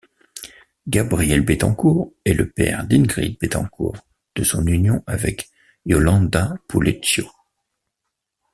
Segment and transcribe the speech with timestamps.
[0.87, 3.97] Gabriel Betancourt, est le père d´Íngrid Betancourt
[4.35, 5.51] de son union avec
[5.85, 7.29] Yolanda Pulecio.